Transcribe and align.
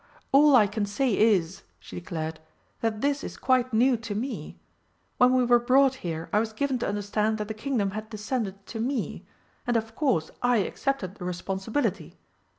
"All 0.31 0.55
I 0.55 0.65
can 0.65 0.87
say 0.87 1.15
is," 1.15 1.61
she 1.77 1.97
declared, 1.97 2.39
"that 2.79 3.01
this 3.01 3.23
is 3.23 3.37
quite 3.37 3.71
new 3.71 3.95
to 3.97 4.15
me. 4.15 4.57
When 5.19 5.31
we 5.35 5.45
were 5.45 5.59
brought 5.59 5.93
here 6.01 6.27
I 6.33 6.39
was 6.39 6.53
given 6.53 6.79
to 6.79 6.87
understand 6.87 7.37
that 7.37 7.47
the 7.47 7.53
Kingdom 7.53 7.91
had 7.91 8.09
descended 8.09 8.65
to 8.65 8.79
me, 8.79 9.27
and 9.67 9.77
of 9.77 9.93
course 9.93 10.31
I 10.41 10.57
accepted 10.57 11.17
the 11.17 11.25
responsibility. 11.25 12.15